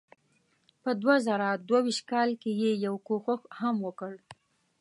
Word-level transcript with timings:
په 0.83 0.91
دوه 1.01 1.15
زره 1.27 1.47
دوه 1.67 1.79
ویشت 1.85 2.03
کال 2.11 2.29
کې 2.41 2.51
یې 2.61 2.71
یو 2.85 2.95
کوښښ 3.07 3.41
هم 3.59 3.75
وکړ. 3.87 4.13